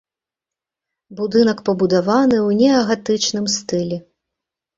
Будынак 1.19 1.59
пабудаваны 1.67 2.37
ў 2.39 2.49
неагатычным 2.63 3.45
стылі. 3.59 3.97